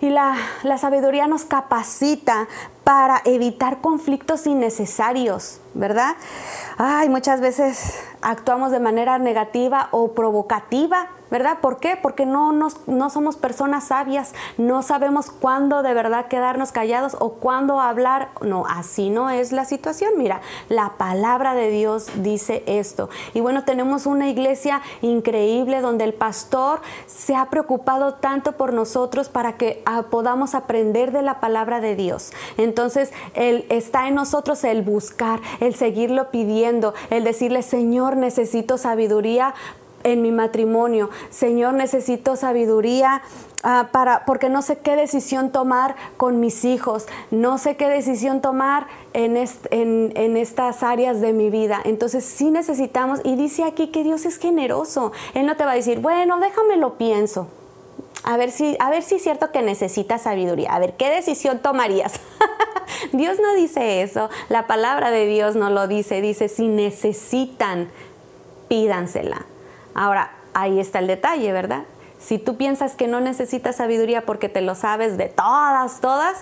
[0.00, 2.46] Y la, la, sabiduría nos capacita
[2.84, 6.14] para evitar conflictos innecesarios, ¿verdad?
[6.76, 11.58] Ay, muchas veces actuamos de manera negativa o provocativa ¿verdad?
[11.60, 11.96] ¿Por qué?
[12.00, 17.80] Porque no, no somos personas sabias, no sabemos cuándo de verdad quedarnos callados o cuándo
[17.80, 18.28] hablar.
[18.40, 20.12] No, así no es la situación.
[20.16, 23.08] Mira, la palabra de Dios dice esto.
[23.34, 29.28] Y bueno, tenemos una iglesia increíble donde el pastor se ha preocupado tanto por nosotros
[29.28, 32.32] para que ah, podamos aprender de la palabra de Dios.
[32.56, 39.54] Entonces, él, está en nosotros el buscar, el seguirlo pidiendo, el decirle, Señor, necesito sabiduría
[40.06, 41.10] en mi matrimonio.
[41.30, 43.22] Señor, necesito sabiduría
[43.64, 48.40] ah, para, porque no sé qué decisión tomar con mis hijos, no sé qué decisión
[48.40, 51.80] tomar en, en, estas áreas de mi vida.
[51.84, 55.10] Entonces sí necesitamos, y dice aquí que Dios es generoso.
[55.34, 57.48] Él no te va a decir, bueno, déjame lo pienso.
[58.22, 60.72] A ver si, a ver si es cierto que necesitas sabiduría.
[60.72, 62.20] A ver, ¿qué decisión tomarías?
[63.12, 64.30] Dios no dice eso.
[64.48, 66.20] La palabra de Dios no lo dice.
[66.20, 67.88] Dice, si necesitan,
[68.68, 69.46] pídansela.
[69.96, 71.84] Ahora, ahí está el detalle, ¿verdad?
[72.18, 76.36] Si tú piensas que no necesitas sabiduría porque te lo sabes de todas, todas,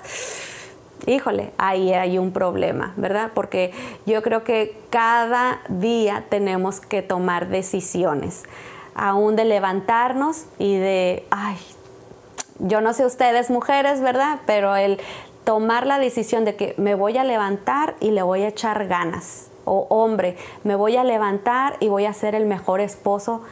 [1.06, 3.30] híjole, ahí hay un problema, ¿verdad?
[3.32, 3.72] Porque
[4.06, 8.42] yo creo que cada día tenemos que tomar decisiones,
[8.96, 11.56] aún de levantarnos y de, ay,
[12.58, 14.40] yo no sé ustedes mujeres, ¿verdad?
[14.46, 15.00] Pero el
[15.44, 19.48] tomar la decisión de que me voy a levantar y le voy a echar ganas
[19.64, 23.42] o hombre, me voy a levantar y voy a ser el mejor esposo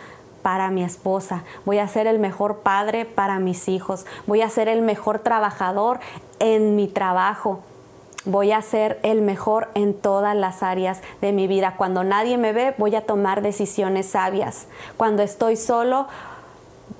[0.42, 4.68] para mi esposa, voy a ser el mejor padre para mis hijos, voy a ser
[4.68, 6.00] el mejor trabajador
[6.40, 7.60] en mi trabajo,
[8.24, 11.74] voy a ser el mejor en todas las áreas de mi vida.
[11.76, 14.66] Cuando nadie me ve, voy a tomar decisiones sabias.
[14.96, 16.06] Cuando estoy solo,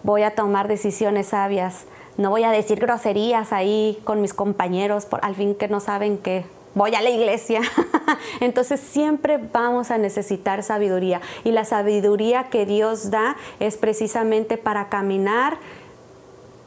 [0.03, 1.85] voy a tomar decisiones sabias.
[2.17, 6.19] No voy a decir groserías ahí con mis compañeros, por, al fin que no saben
[6.19, 6.45] que
[6.75, 7.61] voy a la iglesia.
[8.41, 14.89] Entonces siempre vamos a necesitar sabiduría y la sabiduría que Dios da es precisamente para
[14.89, 15.59] caminar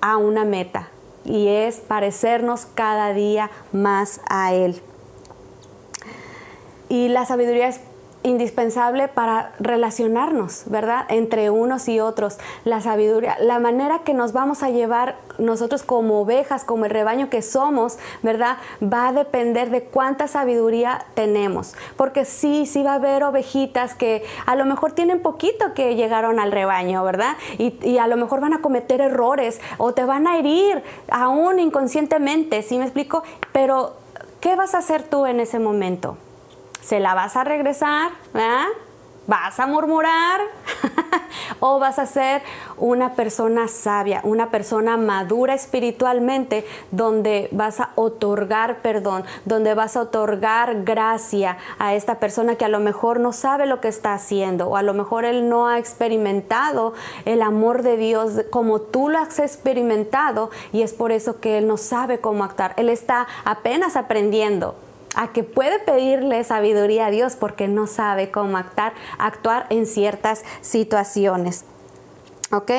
[0.01, 0.89] a una meta
[1.23, 4.81] y es parecernos cada día más a Él.
[6.87, 7.81] Y la sabiduría es
[8.25, 11.05] indispensable para relacionarnos, ¿verdad?
[11.09, 12.37] Entre unos y otros.
[12.63, 17.29] La sabiduría, la manera que nos vamos a llevar nosotros como ovejas, como el rebaño
[17.29, 18.57] que somos, ¿verdad?
[18.81, 21.75] Va a depender de cuánta sabiduría tenemos.
[21.97, 26.39] Porque sí, sí va a haber ovejitas que a lo mejor tienen poquito que llegaron
[26.39, 27.35] al rebaño, ¿verdad?
[27.57, 32.61] Y, a lo mejor van a cometer errores o te van a herir aún inconscientemente,
[32.61, 33.23] ¿sí me explico?
[33.53, 33.93] Pero,
[34.41, 36.17] ¿qué vas a hacer tú en ese momento?
[36.85, 38.11] ¿Se la vas a regresar?
[39.25, 40.41] ¿Vas a murmurar?
[41.59, 42.43] ¿O vas a ser
[42.77, 50.01] una persona sabia, una persona madura espiritualmente, donde vas a otorgar perdón, donde vas a
[50.01, 54.67] otorgar gracia a esta persona que a lo mejor no sabe lo que está haciendo,
[54.67, 56.93] o a lo mejor él no ha experimentado
[57.25, 61.67] el amor de Dios como tú lo has experimentado, y es por eso que él
[61.67, 62.75] no sabe cómo actuar.
[62.77, 64.75] Él está apenas aprendiendo
[65.15, 70.43] a que puede pedirle sabiduría a Dios porque no sabe cómo actuar, actuar en ciertas
[70.61, 71.65] situaciones.
[72.51, 72.71] ¿Ok?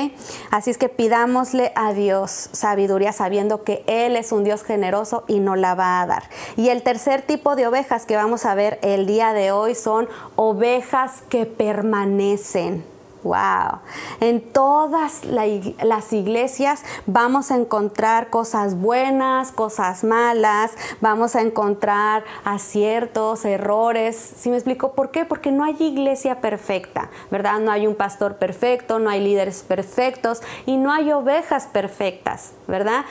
[0.50, 5.40] Así es que pidámosle a Dios sabiduría sabiendo que Él es un Dios generoso y
[5.40, 6.22] no la va a dar.
[6.56, 10.08] Y el tercer tipo de ovejas que vamos a ver el día de hoy son
[10.36, 12.95] ovejas que permanecen.
[13.26, 13.80] Wow.
[14.20, 23.44] En todas las iglesias vamos a encontrar cosas buenas, cosas malas, vamos a encontrar aciertos,
[23.44, 24.16] errores.
[24.16, 25.24] ¿Sí me explico por qué?
[25.24, 27.58] Porque no hay iglesia perfecta, ¿verdad?
[27.58, 33.04] No hay un pastor perfecto, no hay líderes perfectos y no hay ovejas perfectas, ¿verdad?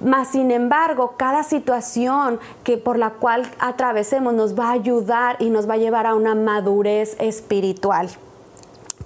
[0.00, 5.48] Mas, sin embargo, cada situación que por la cual atravesemos nos va a ayudar y
[5.48, 8.10] nos va a llevar a una madurez espiritual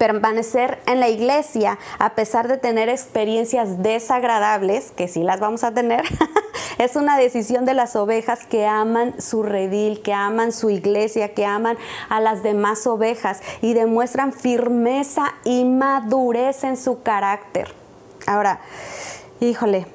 [0.00, 5.74] permanecer en la iglesia a pesar de tener experiencias desagradables, que sí las vamos a
[5.74, 6.04] tener,
[6.78, 11.44] es una decisión de las ovejas que aman su redil, que aman su iglesia, que
[11.44, 11.76] aman
[12.08, 17.74] a las demás ovejas y demuestran firmeza y madurez en su carácter.
[18.26, 18.60] Ahora,
[19.38, 19.86] híjole,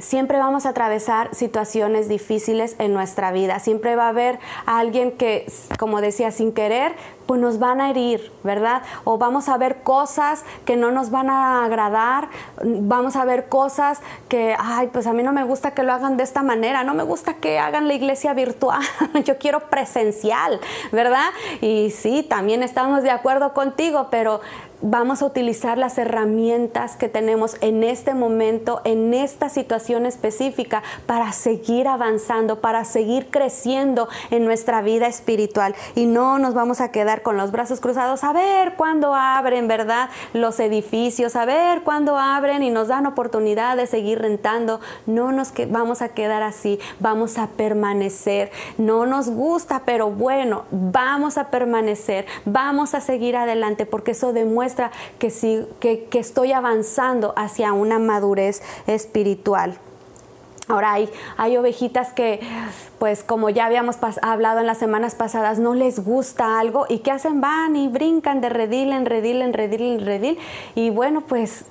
[0.00, 3.58] siempre vamos a atravesar situaciones difíciles en nuestra vida.
[3.58, 5.46] Siempre va a haber alguien que,
[5.78, 6.94] como decía, sin querer,
[7.26, 8.82] pues nos van a herir, ¿verdad?
[9.04, 12.28] O vamos a ver cosas que no nos van a agradar,
[12.62, 16.16] vamos a ver cosas que, ay, pues a mí no me gusta que lo hagan
[16.16, 18.82] de esta manera, no me gusta que hagan la iglesia virtual,
[19.24, 20.60] yo quiero presencial,
[20.92, 21.26] ¿verdad?
[21.60, 24.40] Y sí, también estamos de acuerdo contigo, pero
[24.82, 31.32] vamos a utilizar las herramientas que tenemos en este momento, en esta situación específica, para
[31.32, 35.74] seguir avanzando, para seguir creciendo en nuestra vida espiritual.
[35.94, 40.10] Y no nos vamos a quedar con los brazos cruzados a ver cuándo abren, ¿verdad?
[40.32, 44.80] Los edificios, a ver cuándo abren y nos dan oportunidad de seguir rentando.
[45.06, 48.50] No nos vamos a quedar así, vamos a permanecer.
[48.78, 54.65] No nos gusta, pero bueno, vamos a permanecer, vamos a seguir adelante porque eso demuestra
[55.18, 59.78] que, sí, que, estoy avanzando hacia una madurez espiritual.
[60.68, 62.40] Ahora hay, hay, ovejitas que,
[62.98, 67.12] pues como ya habíamos hablado en las semanas pasadas, no les gusta algo y ¿qué
[67.12, 67.40] hacen?
[67.40, 70.38] Van y brincan de redil en redil en redil en redil.
[70.74, 71.66] Y bueno, pues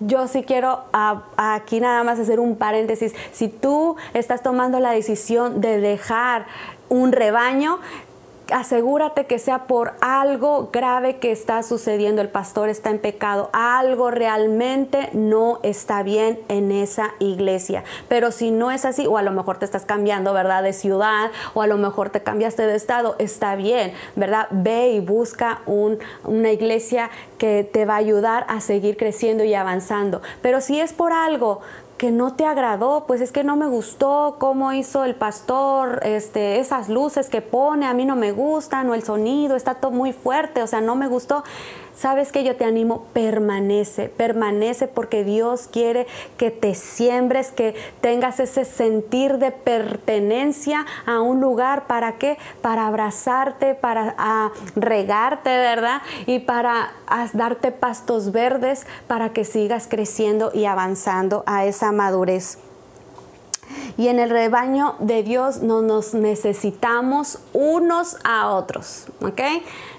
[0.00, 0.80] yo sí quiero
[1.36, 3.14] aquí nada más hacer un paréntesis.
[3.32, 6.46] Si tú estás tomando la decisión de dejar
[6.88, 7.78] un rebaño,
[8.52, 12.22] asegúrate que sea por algo grave que está sucediendo.
[12.22, 13.50] El pastor está en pecado.
[13.52, 17.84] Algo realmente no está bien en esa iglesia.
[18.08, 20.62] Pero si no es así, o a lo mejor te estás cambiando, ¿verdad?
[20.62, 24.48] De ciudad, o a lo mejor te cambiaste de estado, está bien, ¿verdad?
[24.50, 30.22] Ve y busca una iglesia que te va a ayudar a seguir creciendo y avanzando.
[30.42, 31.60] Pero si es por algo
[32.00, 36.58] que no te agradó, pues es que no me gustó cómo hizo el pastor, este,
[36.58, 40.14] esas luces que pone, a mí no me gustan, o el sonido está todo muy
[40.14, 41.44] fuerte, o sea, no me gustó
[41.94, 48.40] sabes que yo te animo, permanece, permanece porque Dios quiere que te siembres, que tengas
[48.40, 51.86] ese sentir de pertenencia a un lugar.
[51.86, 52.38] ¿Para qué?
[52.62, 54.14] Para abrazarte, para
[54.76, 56.02] regarte, ¿verdad?
[56.26, 56.92] Y para
[57.32, 62.58] darte pastos verdes para que sigas creciendo y avanzando a esa madurez.
[63.96, 69.40] Y en el rebaño de Dios no nos necesitamos unos a otros, ¿ok?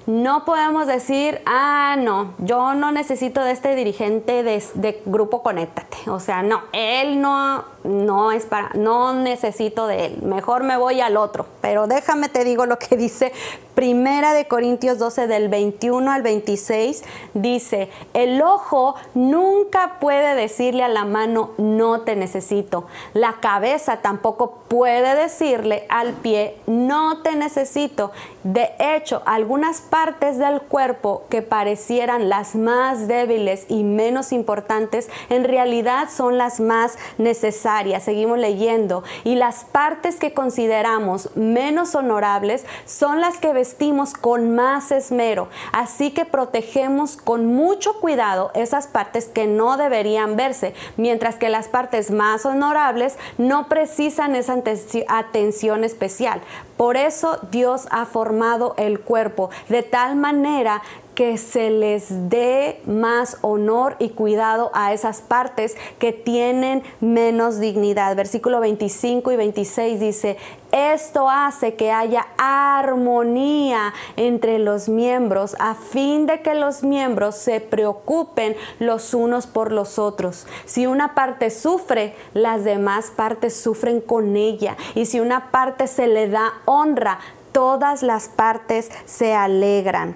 [0.07, 6.09] No podemos decir, ah, no, yo no necesito de este dirigente de, grupo Conéctate.
[6.09, 10.21] O sea, no, él no, no es para, no necesito de él.
[10.23, 11.45] Mejor me voy al otro.
[11.61, 13.31] Pero déjame te digo lo que dice
[13.75, 17.03] Primera de Corintios 12 del 21 al 26.
[17.33, 22.85] Dice, el ojo nunca puede decirle a la mano, no te necesito.
[23.13, 28.11] La cabeza cabeza tampoco puede decirle al pie, no te necesito.
[28.43, 35.43] De hecho, algunas partes del cuerpo que parecieran las más débiles y menos importantes, en
[35.43, 37.70] realidad son las más necesarias.
[38.01, 39.03] Seguimos leyendo.
[39.23, 45.47] Y las partes que consideramos menos honorables son las que vestimos con más esmero.
[45.71, 51.67] Así que protegemos con mucho cuidado esas partes que no deberían verse, mientras que las
[51.67, 54.61] partes más honorables no precisan esa
[55.07, 56.41] atención especial.
[56.77, 60.81] Por eso Dios ha formado el cuerpo de tal manera
[61.15, 68.15] que se les dé más honor y cuidado a esas partes que tienen menos dignidad.
[68.15, 70.37] Versículo 25 y 26 dice,
[70.71, 77.59] esto hace que haya armonía entre los miembros a fin de que los miembros se
[77.59, 80.47] preocupen los unos por los otros.
[80.65, 84.77] Si una parte sufre, las demás partes sufren con ella.
[84.95, 87.19] Y si una parte se le da honra,
[87.51, 90.15] todas las partes se alegran.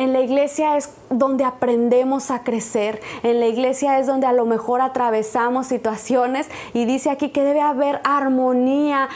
[0.00, 3.02] En la iglesia es donde aprendemos a crecer.
[3.22, 7.60] En la iglesia es donde a lo mejor atravesamos situaciones y dice aquí que debe
[7.60, 9.10] haber armonía.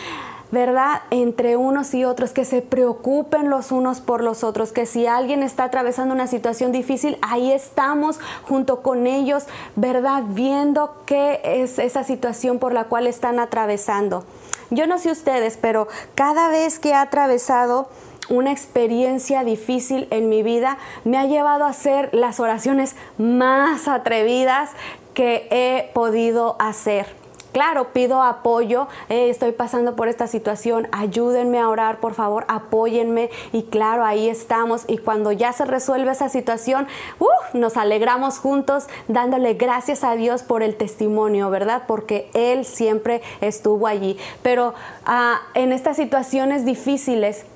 [0.51, 1.01] ¿verdad?
[1.11, 5.43] Entre unos y otros, que se preocupen los unos por los otros, que si alguien
[5.43, 10.23] está atravesando una situación difícil, ahí estamos junto con ellos, ¿verdad?
[10.29, 14.25] Viendo qué es esa situación por la cual están atravesando.
[14.71, 17.89] Yo no sé ustedes, pero cada vez que he atravesado
[18.29, 24.71] una experiencia difícil en mi vida me ha llevado a hacer las oraciones más atrevidas
[25.15, 27.07] que he podido hacer.
[27.55, 33.31] Claro, pido apoyo, eh, estoy pasando por esta situación, ayúdenme a orar, por favor, apóyenme
[33.53, 36.89] y claro, ahí estamos y cuando ya se resuelve esa situación,
[37.21, 41.85] uh, nos alegramos juntos dándole gracias a Dios por el testimonio, ¿verdad?
[41.87, 44.19] Porque Él siempre estuvo allí.
[44.43, 44.75] Pero
[45.07, 47.47] ah, en estas situaciones difíciles,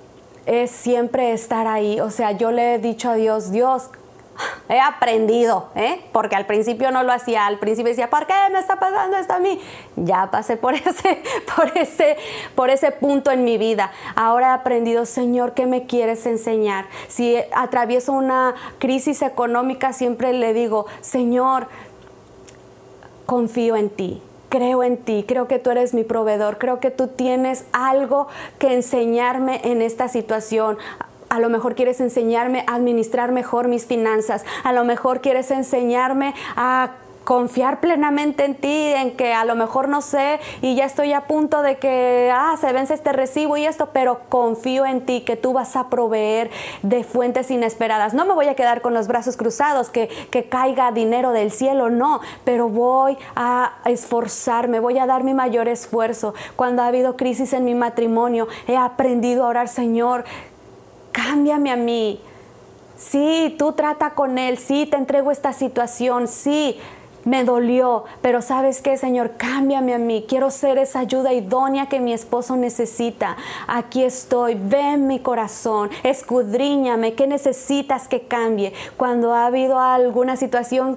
[0.48, 2.00] es siempre estar ahí.
[2.00, 3.90] O sea, yo le he dicho a Dios, Dios,
[4.68, 6.00] he aprendido, ¿eh?
[6.12, 9.34] porque al principio no lo hacía, al principio decía, ¿por qué me está pasando esto
[9.34, 9.60] a mí?
[9.96, 11.22] Ya pasé por ese,
[11.54, 12.16] por ese,
[12.54, 13.90] por ese punto en mi vida.
[14.14, 16.86] Ahora he aprendido, Señor, ¿qué me quieres enseñar?
[17.08, 21.68] Si atravieso una crisis económica, siempre le digo, Señor,
[23.26, 27.08] confío en ti creo en ti, creo que tú eres mi proveedor, creo que tú
[27.08, 30.78] tienes algo que enseñarme en esta situación.
[31.28, 36.34] A lo mejor quieres enseñarme a administrar mejor mis finanzas, a lo mejor quieres enseñarme
[36.56, 36.92] a
[37.28, 41.26] confiar plenamente en ti, en que a lo mejor no sé y ya estoy a
[41.26, 45.36] punto de que, ah, se vence este recibo y esto, pero confío en ti, que
[45.36, 48.14] tú vas a proveer de fuentes inesperadas.
[48.14, 51.90] No me voy a quedar con los brazos cruzados, que, que caiga dinero del cielo,
[51.90, 56.32] no, pero voy a esforzarme, voy a dar mi mayor esfuerzo.
[56.56, 60.24] Cuando ha habido crisis en mi matrimonio, he aprendido a orar, Señor,
[61.12, 62.22] cámbiame a mí.
[62.96, 66.80] Sí, tú trata con él, sí, te entrego esta situación, sí,
[67.28, 70.24] me dolió, pero sabes qué, Señor, cámbiame a mí.
[70.26, 73.36] Quiero ser esa ayuda idónea que mi esposo necesita.
[73.66, 78.72] Aquí estoy, ven mi corazón, escudriñame, ¿qué necesitas que cambie?
[78.96, 80.96] Cuando ha habido alguna situación,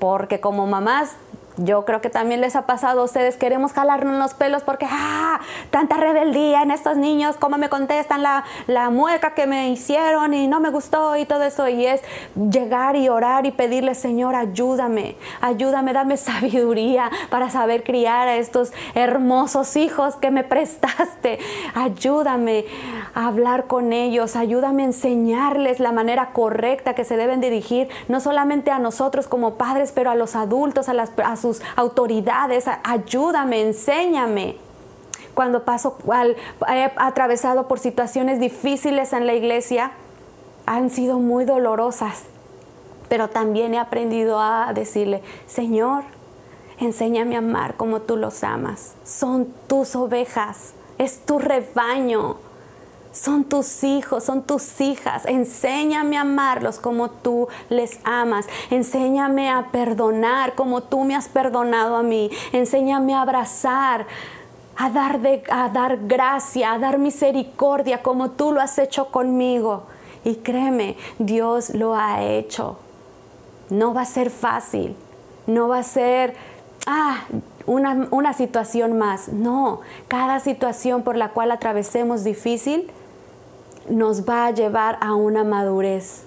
[0.00, 1.16] porque como mamás
[1.56, 5.40] yo creo que también les ha pasado a ustedes, queremos jalarnos los pelos porque, ah,
[5.70, 10.48] tanta rebeldía en estos niños, cómo me contestan la, la mueca que me hicieron y
[10.48, 11.68] no me gustó y todo eso.
[11.68, 12.00] Y es
[12.34, 18.72] llegar y orar y pedirle, Señor, ayúdame, ayúdame, dame sabiduría para saber criar a estos
[18.94, 21.38] hermosos hijos que me prestaste.
[21.74, 22.64] Ayúdame
[23.14, 28.20] a hablar con ellos, ayúdame a enseñarles la manera correcta que se deben dirigir, no
[28.20, 33.62] solamente a nosotros como padres, pero a los adultos, a, las, a sus autoridades, ayúdame,
[33.62, 34.56] enséñame.
[35.34, 35.96] Cuando paso,
[36.68, 39.92] he atravesado por situaciones difíciles en la iglesia,
[40.66, 42.24] han sido muy dolorosas,
[43.08, 46.04] pero también he aprendido a decirle, Señor,
[46.78, 48.94] enséñame a amar como tú los amas.
[49.04, 52.36] Son tus ovejas, es tu rebaño
[53.12, 55.26] son tus hijos, son tus hijas.
[55.26, 58.46] Enséñame a amarlos como tú les amas.
[58.70, 62.30] Enséñame a perdonar como tú me has perdonado a mí.
[62.52, 64.06] Enséñame a abrazar,
[64.76, 65.20] a dar,
[65.50, 69.84] a dar gracia, a dar misericordia como tú lo has hecho conmigo.
[70.24, 72.78] Y créeme, Dios lo ha hecho.
[73.70, 74.96] No va a ser fácil.
[75.46, 76.34] No va a ser,
[76.86, 77.24] ah,
[77.66, 79.28] una, una situación más.
[79.28, 82.90] No, cada situación por la cual atravesemos difícil,
[83.90, 86.24] nos va a llevar a una madurez,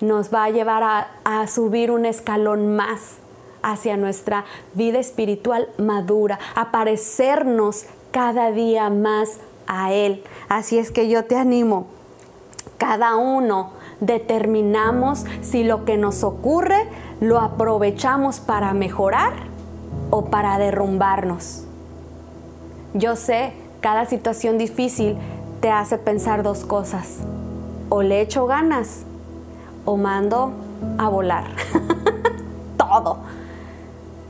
[0.00, 3.18] nos va a llevar a, subir un escalón más
[3.62, 10.24] hacia nuestra vida espiritual madura, a parecernos cada día más a Él.
[10.48, 11.86] Así es que yo te animo,
[12.78, 16.88] cada uno determinamos si lo que nos ocurre
[17.20, 19.32] lo aprovechamos para mejorar
[20.10, 21.64] o para derrumbarnos.
[22.94, 25.16] Yo sé, cada situación difícil
[25.70, 27.18] hace pensar dos cosas.
[27.88, 29.02] O le echo ganas
[29.84, 30.52] o mando
[30.98, 31.44] a volar.
[32.76, 33.18] Todo.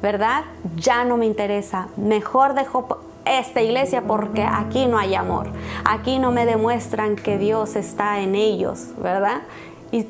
[0.03, 0.45] ¿Verdad?
[0.77, 1.89] Ya no me interesa.
[1.97, 5.49] Mejor dejo esta iglesia porque aquí no hay amor.
[5.85, 9.43] Aquí no me demuestran que Dios está en ellos, ¿verdad?
[9.91, 10.07] Y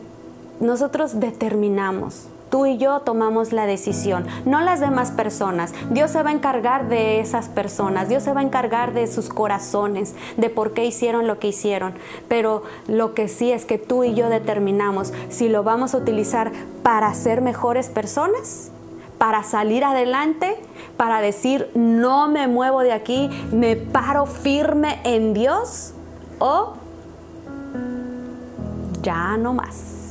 [0.61, 2.29] nosotros determinamos.
[2.51, 5.73] Tú y yo tomamos la decisión, no las demás personas.
[5.91, 9.29] Dios se va a encargar de esas personas, Dios se va a encargar de sus
[9.29, 11.95] corazones, de por qué hicieron lo que hicieron.
[12.29, 16.53] Pero lo que sí es que tú y yo determinamos si lo vamos a utilizar
[16.83, 18.71] para ser mejores personas
[19.19, 20.57] para salir adelante,
[20.97, 25.95] para decir, no me muevo de aquí, me paro firme en Dios,
[26.39, 26.75] o
[29.03, 30.06] ya no más.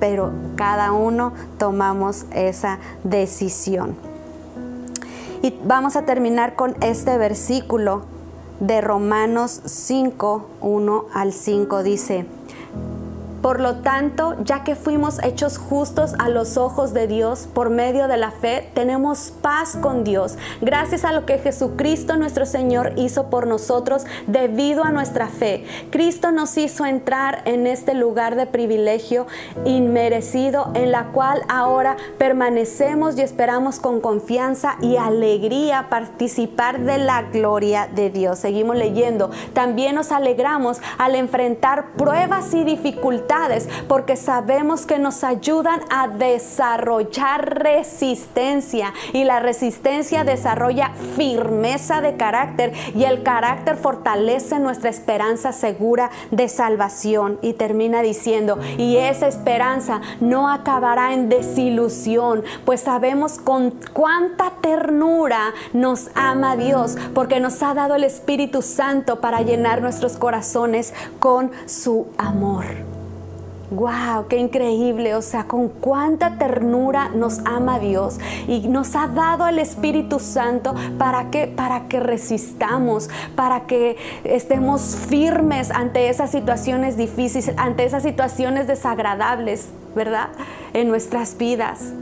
[0.00, 3.94] Pero cada uno tomamos esa decisión.
[5.42, 8.02] Y vamos a terminar con este versículo
[8.58, 11.82] de Romanos 5, 1 al 5.
[11.82, 12.26] Dice,
[13.42, 18.06] por lo tanto, ya que fuimos hechos justos a los ojos de Dios por medio
[18.08, 23.30] de la fe, tenemos paz con Dios, gracias a lo que Jesucristo nuestro Señor hizo
[23.30, 25.64] por nosotros debido a nuestra fe.
[25.90, 29.26] Cristo nos hizo entrar en este lugar de privilegio
[29.64, 37.22] inmerecido en la cual ahora permanecemos y esperamos con confianza y alegría participar de la
[37.22, 38.38] gloria de Dios.
[38.38, 39.30] Seguimos leyendo.
[39.54, 43.29] También nos alegramos al enfrentar pruebas y dificultades
[43.86, 52.72] porque sabemos que nos ayudan a desarrollar resistencia y la resistencia desarrolla firmeza de carácter
[52.92, 60.00] y el carácter fortalece nuestra esperanza segura de salvación y termina diciendo y esa esperanza
[60.20, 67.74] no acabará en desilusión pues sabemos con cuánta ternura nos ama Dios porque nos ha
[67.74, 72.89] dado el Espíritu Santo para llenar nuestros corazones con su amor.
[73.70, 74.26] ¡Wow!
[74.28, 75.14] ¡Qué increíble!
[75.14, 78.18] O sea, con cuánta ternura nos ama Dios
[78.48, 84.96] y nos ha dado el Espíritu Santo para que, para que resistamos, para que estemos
[84.96, 90.30] firmes ante esas situaciones difíciles, ante esas situaciones desagradables, ¿verdad?
[90.72, 91.92] En nuestras vidas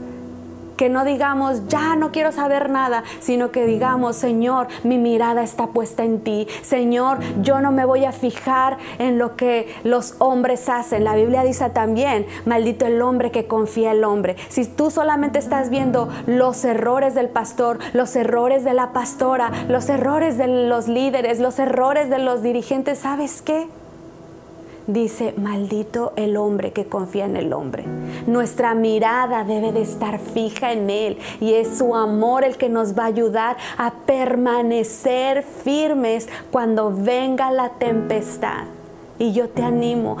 [0.79, 5.67] que no digamos, ya no quiero saber nada, sino que digamos, Señor, mi mirada está
[5.67, 6.47] puesta en ti.
[6.61, 11.03] Señor, yo no me voy a fijar en lo que los hombres hacen.
[11.03, 14.37] La Biblia dice también, maldito el hombre que confía en el hombre.
[14.47, 19.89] Si tú solamente estás viendo los errores del pastor, los errores de la pastora, los
[19.89, 23.67] errores de los líderes, los errores de los dirigentes, ¿sabes qué?
[24.93, 27.85] Dice, maldito el hombre que confía en el hombre.
[28.27, 32.97] Nuestra mirada debe de estar fija en Él y es su amor el que nos
[32.97, 38.65] va a ayudar a permanecer firmes cuando venga la tempestad.
[39.17, 40.17] Y yo te animo,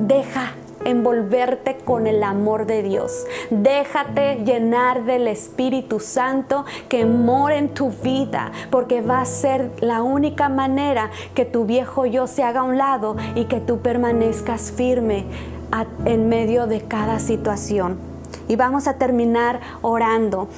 [0.00, 0.52] deja
[0.84, 3.26] envolverte con el amor de Dios.
[3.50, 10.02] Déjate llenar del Espíritu Santo que mora en tu vida, porque va a ser la
[10.02, 14.72] única manera que tu viejo yo se haga a un lado y que tú permanezcas
[14.72, 15.24] firme
[16.04, 17.98] en medio de cada situación.
[18.48, 20.48] Y vamos a terminar orando.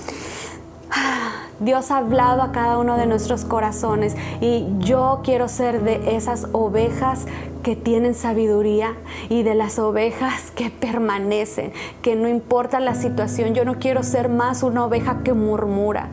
[1.60, 6.46] Dios ha hablado a cada uno de nuestros corazones y yo quiero ser de esas
[6.52, 7.26] ovejas
[7.62, 8.94] que tienen sabiduría
[9.28, 14.28] y de las ovejas que permanecen, que no importa la situación, yo no quiero ser
[14.28, 16.08] más una oveja que murmura.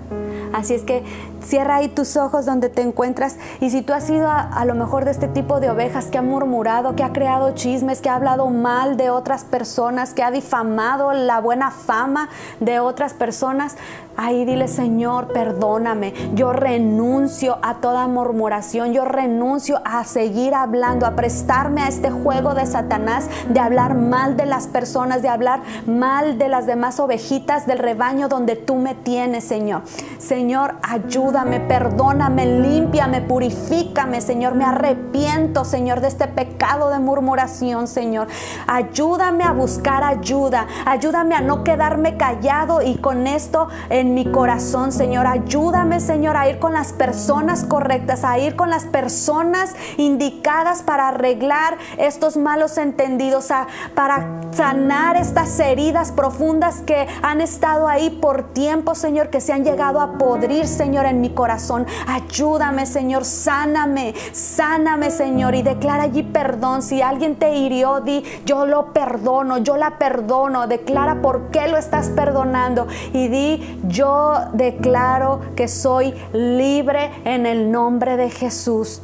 [0.54, 1.04] Así es que
[1.42, 5.06] cierra ahí tus ojos donde te encuentras y si tú has sido a, lo mejor
[5.06, 8.50] de este tipo de ovejas que ha murmurado, que ha creado chismes, que ha hablado
[8.50, 12.30] mal de otras personas, que ha difamado la buena fama
[12.60, 13.78] de otras personas,
[14.18, 21.16] ahí dile Señor, perdóname, yo renuncio a toda murmuración, yo renuncio a seguir hablando, a
[21.16, 26.38] prestarme a este juego de Satanás, de hablar mal de las personas, de hablar mal
[26.38, 29.84] de las demás ovejitas del rebaño donde tú me tienes, Señor.
[30.18, 34.55] Señor, ayúdame ayúdame, perdóname, límpiame, purifícame, Señor.
[34.55, 38.28] Me arrepiento, Señor, de este pecado de murmuración, Señor.
[38.65, 40.67] Ayúdame a buscar ayuda.
[40.86, 45.28] Ayúdame a no quedarme callado y con esto en mi corazón, Señor.
[45.28, 51.09] Ayúdame, Señor, a ir con las personas correctas, a ir con las personas indicadas para
[51.09, 53.49] arreglar estos malos entendidos,
[53.95, 59.65] para sanar estas heridas profundas que han estado ahí por tiempo, Señor, que se han
[59.65, 61.86] llegado a podrir, Señor, mi corazón.
[62.07, 66.82] Ayúdame, Señor, sáname, sáname, Señor, y declara allí perdón.
[66.82, 70.68] Si alguien te hirió, di, yo lo perdono, yo la perdono.
[70.68, 77.72] Declara por qué lo estás perdonando y di, yo declaro que soy libre en el
[77.72, 79.01] nombre de Jesús.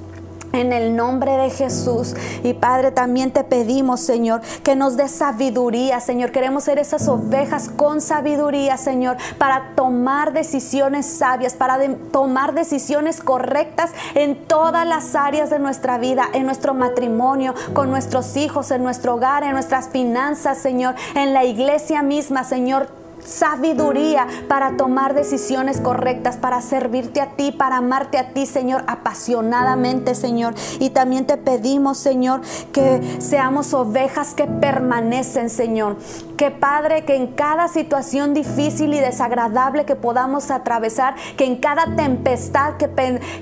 [0.54, 2.16] En el nombre de Jesús.
[2.44, 6.32] Y Padre, también te pedimos, Señor, que nos dé sabiduría, Señor.
[6.32, 11.80] Queremos ser esas ovejas con sabiduría, Señor, para tomar decisiones sabias, para
[12.12, 18.38] tomar decisiones correctas en todas las áreas de nuestra vida, en nuestro matrimonio, con nuestros
[18.38, 24.78] hijos, en nuestro hogar, en nuestras finanzas, Señor, en la iglesia misma, Señor sabiduría para
[24.78, 30.54] tomar decisiones correctas, para servirte a ti, para amarte a ti, Señor, apasionadamente, Señor.
[30.80, 35.98] Y también te pedimos, Señor, que seamos ovejas que permanecen, Señor.
[36.38, 41.96] Que Padre, que en cada situación difícil y desagradable que podamos atravesar, que en cada
[41.96, 42.90] tempestad que,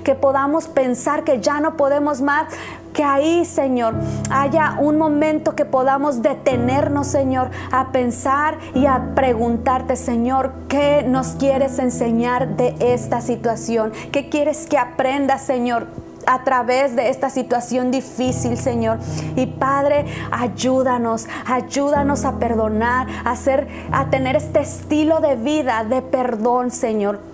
[0.04, 2.46] que podamos pensar que ya no podemos más,
[2.92, 3.94] que ahí, Señor,
[4.30, 11.28] haya un momento que podamos detenernos, Señor, a pensar y a preguntarte, Señor, ¿qué nos
[11.28, 13.92] quieres enseñar de esta situación?
[14.12, 15.86] ¿Qué quieres que aprenda, Señor?
[16.24, 19.00] a través de esta situación difícil, Señor.
[19.34, 26.00] Y Padre, ayúdanos, ayúdanos a perdonar, a hacer a tener este estilo de vida de
[26.00, 27.31] perdón, Señor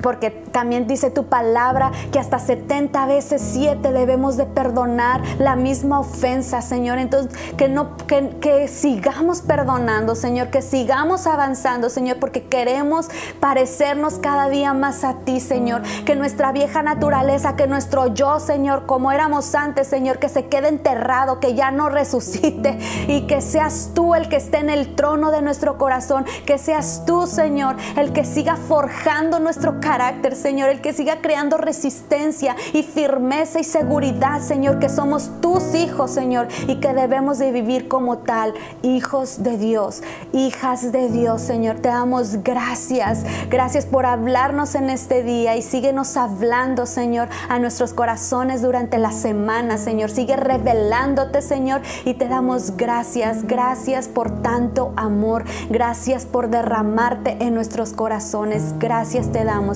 [0.00, 6.00] porque también dice tu palabra que hasta 70 veces 7 debemos de perdonar la misma
[6.00, 6.98] ofensa, Señor.
[6.98, 13.08] Entonces, que no que, que, sigamos perdonando, Señor, que sigamos avanzando, Señor, porque queremos
[13.40, 15.82] parecernos cada día más a ti, Señor.
[16.04, 20.68] Que nuestra vieja naturaleza, que nuestro yo, Señor, como éramos antes, Señor, que se quede
[20.68, 22.78] enterrado, que ya no resucite
[23.08, 27.04] y que seas tú el que esté en el trono de nuestro corazón, que seas
[27.06, 32.56] tú, Señor, el que siga forjando nuestro corazón carácter, Señor, el que siga creando resistencia
[32.72, 37.86] y firmeza y seguridad, Señor, que somos tus hijos, Señor, y que debemos de vivir
[37.86, 41.76] como tal, hijos de Dios, hijas de Dios, Señor.
[41.76, 47.92] Te damos gracias, gracias por hablarnos en este día y síguenos hablando, Señor, a nuestros
[47.92, 50.10] corazones durante la semana, Señor.
[50.10, 57.54] Sigue revelándote, Señor, y te damos gracias, gracias por tanto amor, gracias por derramarte en
[57.54, 59.75] nuestros corazones, gracias te damos